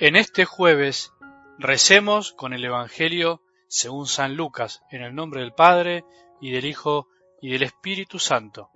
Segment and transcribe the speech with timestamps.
[0.00, 1.12] En este jueves
[1.56, 6.04] recemos con el Evangelio según San Lucas, en el nombre del Padre,
[6.40, 7.06] y del Hijo,
[7.40, 8.70] y del Espíritu Santo.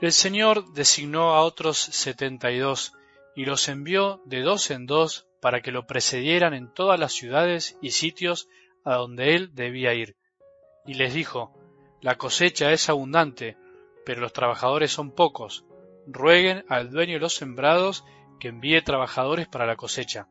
[0.00, 2.92] El Señor designó a otros setenta y dos,
[3.34, 7.76] y los envió de dos en dos para que lo precedieran en todas las ciudades
[7.82, 8.48] y sitios
[8.84, 10.16] a donde él debía ir.
[10.86, 11.52] Y les dijo,
[12.00, 13.56] La cosecha es abundante,
[14.06, 15.64] pero los trabajadores son pocos.
[16.06, 18.04] Rueguen al dueño de los sembrados
[18.42, 20.26] que envíe trabajadores para la cosecha.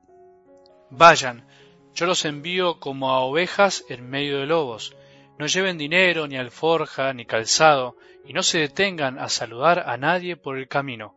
[0.89, 1.47] Vayan,
[1.93, 4.97] yo los envío como a ovejas en medio de lobos.
[5.39, 10.35] No lleven dinero, ni alforja, ni calzado, y no se detengan a saludar a nadie
[10.35, 11.15] por el camino.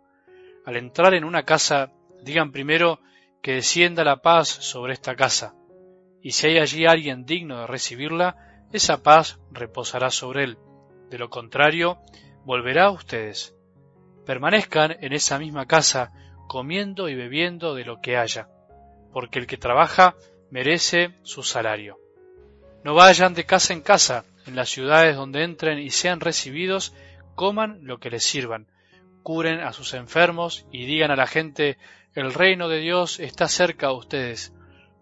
[0.65, 1.91] Al entrar en una casa,
[2.23, 3.01] digan primero
[3.43, 5.57] que descienda la paz sobre esta casa,
[6.23, 8.37] y si hay allí alguien digno de recibirla,
[8.73, 10.59] esa paz reposará sobre él.
[11.11, 11.99] De lo contrario,
[12.45, 13.53] volverá a ustedes.
[14.25, 16.13] Permanezcan en esa misma casa,
[16.47, 18.49] comiendo y bebiendo de lo que haya,
[19.13, 20.17] porque el que trabaja
[20.51, 21.99] merece su salario.
[22.85, 26.95] No vayan de casa en casa, en las ciudades donde entren y sean recibidos,
[27.35, 28.67] coman lo que les sirvan,
[29.23, 31.79] curen a sus enfermos y digan a la gente
[32.15, 34.53] el reino de Dios está cerca de ustedes.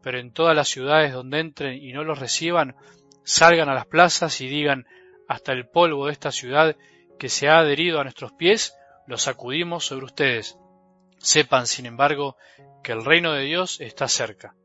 [0.03, 2.77] Pero en todas las ciudades donde entren y no los reciban,
[3.25, 4.87] salgan a las plazas y digan
[5.29, 6.77] hasta el polvo de esta ciudad
[7.19, 8.75] que se ha adherido a nuestros pies,
[9.07, 10.59] lo sacudimos sobre ustedes.
[11.23, 12.37] Sepan, sin embargo,
[12.83, 14.57] que el reino de Dios está cerca.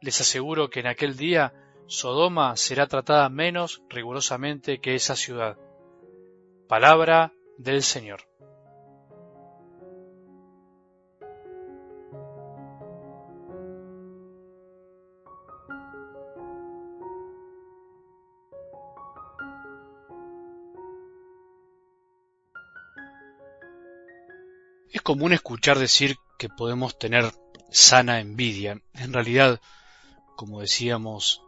[0.00, 1.52] Les aseguro que en aquel día
[1.86, 5.58] Sodoma será tratada menos rigurosamente que esa ciudad.
[6.68, 8.29] Palabra del Señor.
[24.92, 27.32] Es común escuchar decir que podemos tener
[27.70, 28.80] sana envidia.
[28.94, 29.60] En realidad,
[30.36, 31.42] como decíamos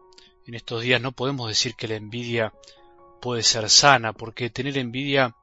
[0.47, 2.53] en estos días, no podemos decir que la envidia
[3.21, 5.35] puede ser sana, porque tener envidia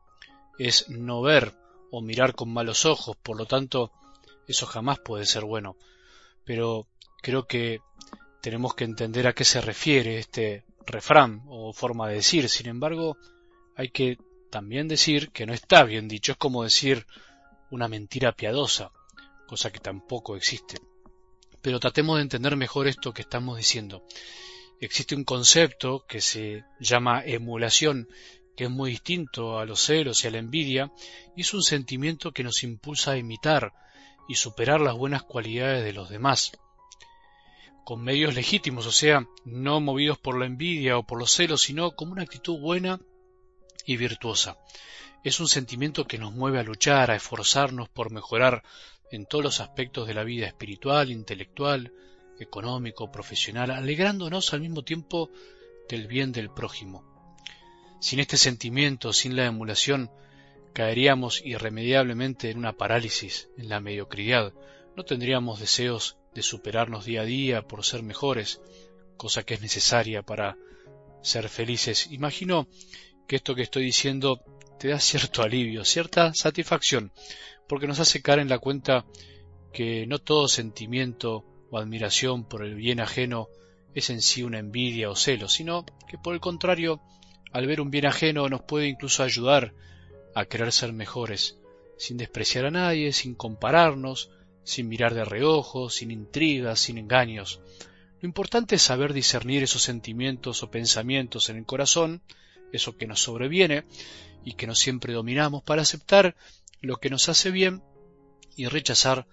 [0.57, 1.55] es no ver
[1.91, 3.91] o mirar con malos ojos, por lo tanto,
[4.47, 5.75] eso jamás puede ser bueno.
[6.45, 6.87] Pero
[7.21, 7.81] creo que
[8.41, 12.49] tenemos que entender a qué se refiere este refrán o forma de decir.
[12.49, 13.17] Sin embargo,
[13.75, 14.17] hay que
[14.49, 16.31] también decir que no está bien dicho.
[16.31, 17.05] Es como decir
[17.71, 18.91] una mentira piadosa,
[19.47, 20.77] cosa que tampoco existe.
[21.61, 24.03] Pero tratemos de entender mejor esto que estamos diciendo.
[24.79, 28.07] Existe un concepto que se llama emulación,
[28.55, 30.91] que es muy distinto a los celos y a la envidia,
[31.35, 33.73] y es un sentimiento que nos impulsa a imitar
[34.27, 36.51] y superar las buenas cualidades de los demás,
[37.83, 41.91] con medios legítimos, o sea, no movidos por la envidia o por los celos, sino
[41.95, 42.99] como una actitud buena
[43.85, 44.57] y virtuosa.
[45.23, 48.63] Es un sentimiento que nos mueve a luchar, a esforzarnos por mejorar
[49.11, 51.91] en todos los aspectos de la vida espiritual, intelectual,
[52.39, 55.29] económico, profesional, alegrándonos al mismo tiempo
[55.89, 57.03] del bien del prójimo.
[57.99, 60.09] Sin este sentimiento, sin la emulación,
[60.73, 64.53] caeríamos irremediablemente en una parálisis, en la mediocridad.
[64.95, 68.61] No tendríamos deseos de superarnos día a día por ser mejores,
[69.17, 70.57] cosa que es necesaria para
[71.21, 72.07] ser felices.
[72.11, 72.69] Imagino
[73.27, 74.41] que esto que estoy diciendo
[74.79, 77.11] te da cierto alivio, cierta satisfacción,
[77.67, 79.05] porque nos hace caer en la cuenta
[79.73, 83.49] que no todo sentimiento o admiración por el bien ajeno
[83.93, 87.01] es en sí una envidia o celo, sino que por el contrario,
[87.51, 89.73] al ver un bien ajeno nos puede incluso ayudar
[90.33, 91.57] a querer ser mejores,
[91.97, 94.31] sin despreciar a nadie, sin compararnos,
[94.63, 97.59] sin mirar de reojo, sin intrigas, sin engaños.
[98.21, 102.21] Lo importante es saber discernir esos sentimientos o pensamientos en el corazón,
[102.71, 103.85] eso que nos sobreviene
[104.43, 106.35] y que no siempre dominamos, para aceptar
[106.81, 107.83] lo que nos hace bien
[108.55, 109.27] y rechazar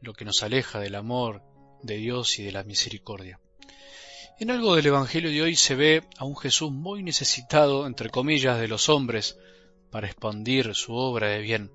[0.00, 1.42] lo que nos aleja del amor
[1.82, 3.40] de Dios y de la misericordia.
[4.40, 8.60] En algo del Evangelio de hoy se ve a un Jesús muy necesitado, entre comillas,
[8.60, 9.36] de los hombres
[9.90, 11.72] para expandir su obra de bien.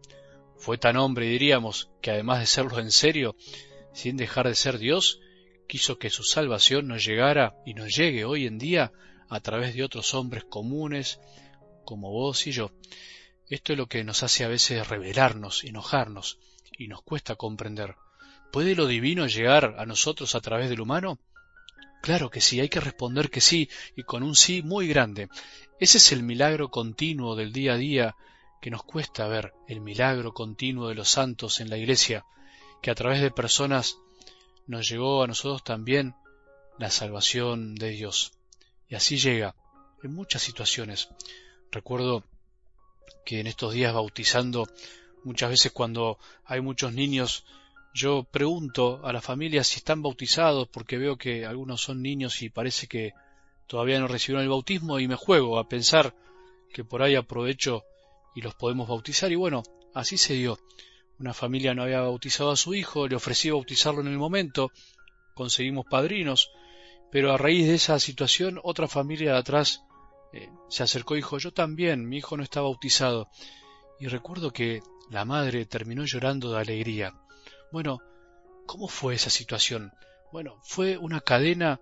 [0.57, 3.36] Fue tan hombre, diríamos, que además de serlo en serio,
[3.94, 5.19] sin dejar de ser Dios,
[5.68, 8.94] quiso que su salvación nos llegara y nos llegue hoy en día
[9.29, 11.19] a través de otros hombres comunes
[11.85, 12.71] como vos y yo.
[13.49, 16.39] Esto es lo que nos hace a veces rebelarnos, enojarnos,
[16.77, 17.95] y nos cuesta comprender.
[18.51, 21.19] ¿Puede lo divino llegar a nosotros a través del humano?
[22.01, 25.29] Claro que sí, hay que responder que sí, y con un sí muy grande.
[25.79, 28.15] Ese es el milagro continuo del día a día
[28.61, 32.25] que nos cuesta ver, el milagro continuo de los santos en la Iglesia,
[32.81, 33.97] que a través de personas
[34.67, 36.15] nos llegó a nosotros también
[36.77, 38.33] la salvación de Dios.
[38.89, 39.56] Y así llega
[40.03, 41.09] en muchas situaciones.
[41.71, 42.24] Recuerdo
[43.25, 44.68] que en estos días bautizando,
[45.24, 47.45] muchas veces cuando hay muchos niños
[47.94, 52.50] Yo pregunto a las familias si están bautizados porque veo que algunos son niños y
[52.50, 53.13] parece que
[53.68, 56.15] todavía no recibieron el bautismo y me juego a pensar
[56.74, 57.83] que por ahí aprovecho
[58.33, 59.62] y los podemos bautizar y bueno,
[59.94, 60.57] así se dio.
[61.19, 64.71] Una familia no había bautizado a su hijo, le ofrecí bautizarlo en el momento,
[65.35, 66.50] conseguimos padrinos,
[67.13, 69.83] pero a raíz de esa situación otra familia de atrás
[70.33, 73.30] eh, se acercó y dijo yo también, mi hijo no está bautizado.
[74.00, 74.81] Y recuerdo que
[75.12, 77.13] la madre terminó llorando de alegría.
[77.71, 78.00] Bueno,
[78.65, 79.94] ¿cómo fue esa situación?
[80.31, 81.80] Bueno, fue una cadena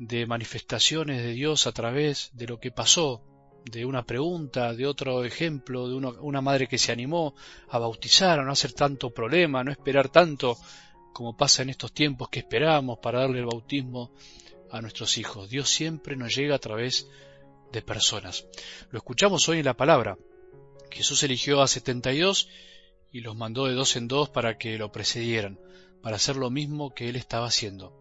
[0.00, 3.22] de manifestaciones de Dios a través de lo que pasó,
[3.70, 7.36] de una pregunta, de otro ejemplo, de una, madre que se animó
[7.68, 10.56] a bautizar, a no hacer tanto problema, a no esperar tanto
[11.12, 14.10] como pasa en estos tiempos que esperamos para darle el bautismo
[14.70, 15.50] a nuestros hijos.
[15.50, 17.08] Dios siempre nos llega a través
[17.72, 18.46] de personas.
[18.90, 20.16] Lo escuchamos hoy en la palabra.
[20.90, 22.48] Jesús eligió a setenta y dos
[23.10, 25.58] y los mandó de dos en dos para que lo precedieran,
[26.02, 28.00] para hacer lo mismo que él estaba haciendo.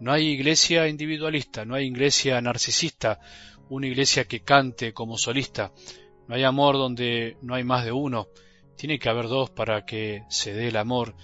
[0.00, 3.20] No hay iglesia individualista, no hay iglesia narcisista,
[3.68, 5.72] una iglesia que cante como solista.
[6.28, 8.28] No hay amor donde no hay más de uno.
[8.76, 11.14] Tiene que haber dos para que se dé el amor.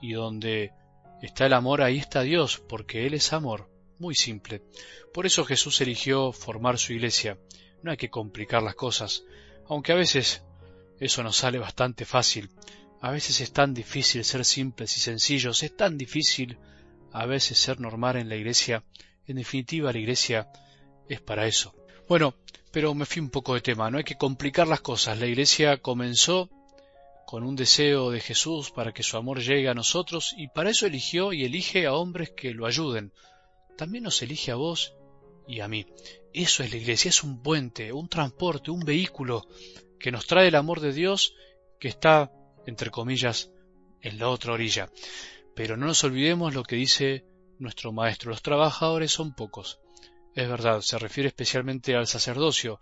[0.00, 0.72] Y donde
[1.20, 3.71] está el amor, ahí está Dios, porque Él es amor.
[4.02, 4.64] Muy simple.
[5.14, 7.38] Por eso Jesús eligió formar su iglesia.
[7.84, 9.22] No hay que complicar las cosas,
[9.68, 10.42] aunque a veces
[10.98, 12.50] eso nos sale bastante fácil.
[13.00, 16.58] A veces es tan difícil ser simples y sencillos, es tan difícil
[17.12, 18.82] a veces ser normal en la iglesia.
[19.28, 20.48] En definitiva, la iglesia
[21.08, 21.72] es para eso.
[22.08, 22.34] Bueno,
[22.72, 25.16] pero me fui un poco de tema, no hay que complicar las cosas.
[25.20, 26.50] La iglesia comenzó
[27.24, 30.86] con un deseo de Jesús para que su amor llegue a nosotros y para eso
[30.86, 33.12] eligió y elige a hombres que lo ayuden.
[33.76, 34.94] También nos elige a vos
[35.46, 35.86] y a mí.
[36.32, 39.46] Eso es la iglesia, es un puente, un transporte, un vehículo
[39.98, 41.34] que nos trae el amor de Dios
[41.78, 42.32] que está,
[42.66, 43.50] entre comillas,
[44.00, 44.90] en la otra orilla.
[45.54, 47.24] Pero no nos olvidemos lo que dice
[47.58, 49.78] nuestro maestro, los trabajadores son pocos.
[50.34, 52.80] Es verdad, se refiere especialmente al sacerdocio,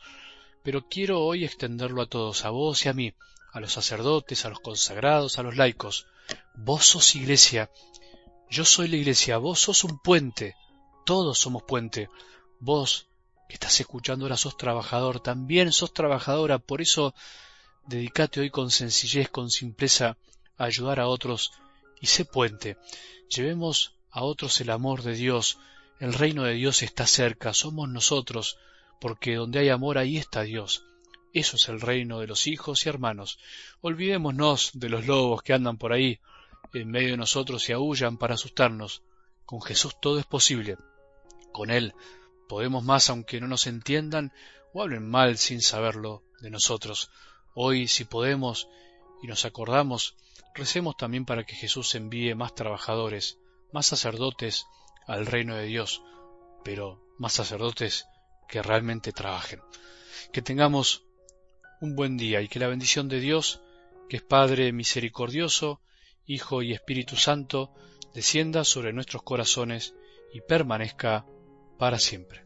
[0.63, 3.13] pero quiero hoy extenderlo a todos, a vos y a mí,
[3.53, 6.07] a los sacerdotes, a los consagrados, a los laicos.
[6.55, 7.71] Vos sos iglesia,
[8.49, 10.55] yo soy la iglesia, vos sos un puente,
[11.11, 12.09] todos somos puente.
[12.61, 13.09] Vos
[13.49, 17.15] que estás escuchando ahora sos trabajador, también sos trabajadora, por eso
[17.85, 20.17] dedicate hoy con sencillez, con simpleza,
[20.57, 21.51] a ayudar a otros
[22.01, 22.77] y sé puente.
[23.29, 25.59] Llevemos a otros el amor de Dios,
[25.99, 28.57] el reino de Dios está cerca, somos nosotros,
[29.01, 30.85] porque donde hay amor ahí está Dios.
[31.33, 33.41] Eso es el reino de los hijos y hermanos.
[33.81, 36.21] Olvidémonos de los lobos que andan por ahí
[36.73, 39.03] en medio de nosotros y aullan para asustarnos.
[39.45, 40.77] Con Jesús todo es posible.
[41.53, 41.95] Con Él
[42.49, 44.33] podemos más aunque no nos entiendan
[44.73, 47.11] o hablen mal sin saberlo de nosotros.
[47.55, 48.69] Hoy, si podemos
[49.23, 50.17] y nos acordamos,
[50.55, 53.39] recemos también para que Jesús envíe más trabajadores,
[53.73, 54.67] más sacerdotes,
[55.07, 56.03] al reino de Dios,
[56.65, 58.07] pero más sacerdotes
[58.49, 59.61] que realmente trabajen.
[60.33, 61.05] Que tengamos
[61.81, 63.61] un buen día y que la bendición de Dios,
[64.09, 65.81] que es Padre misericordioso,
[66.27, 67.73] Hijo y Espíritu Santo,
[68.15, 69.95] descienda sobre nuestros corazones
[70.33, 71.27] y permanezca
[71.81, 72.43] para siempre.